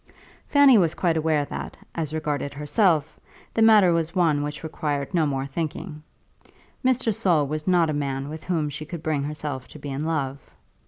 Fanny 0.47 0.79
was 0.79 0.95
quite 0.95 1.15
aware 1.15 1.45
that 1.45 1.77
as 1.93 2.11
regarded 2.11 2.55
herself, 2.55 3.19
the 3.53 3.61
matter 3.61 3.93
was 3.93 4.15
one 4.15 4.41
which 4.41 4.63
required 4.63 5.13
no 5.13 5.27
more 5.27 5.45
thinking. 5.45 6.01
Mr. 6.83 7.13
Saul 7.13 7.45
was 7.45 7.67
not 7.67 7.87
a 7.87 7.93
man 7.93 8.27
with 8.27 8.45
whom 8.45 8.67
she 8.67 8.83
could 8.83 9.03
bring 9.03 9.21
herself 9.25 9.67
to 9.67 9.77
be 9.77 9.89
in 9.91 10.03
love. 10.03 10.39